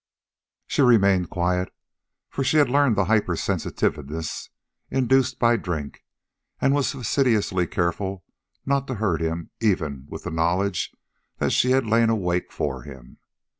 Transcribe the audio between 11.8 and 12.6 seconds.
lain awake